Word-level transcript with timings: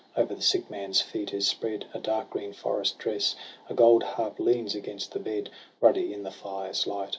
Over 0.17 0.33
the 0.33 0.41
sick 0.41 0.67
man's 0.67 0.99
feet 0.99 1.31
is 1.31 1.45
spread 1.47 1.85
A 1.93 1.99
dark 1.99 2.31
green 2.31 2.53
forest 2.53 2.97
dress. 2.97 3.35
A 3.69 3.75
gold 3.75 4.01
harp 4.01 4.39
leans 4.39 4.73
against 4.73 5.11
the 5.11 5.19
bed, 5.19 5.51
Ruddy 5.79 6.11
in 6.11 6.23
the 6.23 6.31
fire's 6.31 6.87
light. 6.87 7.09